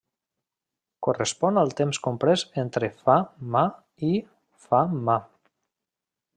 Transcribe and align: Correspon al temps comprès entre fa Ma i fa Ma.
Correspon 1.07 1.59
al 1.63 1.73
temps 1.81 1.99
comprès 2.07 2.45
entre 2.63 2.91
fa 3.03 3.19
Ma 3.57 3.63
i 4.11 4.13
fa 4.67 4.85
Ma. 5.07 5.21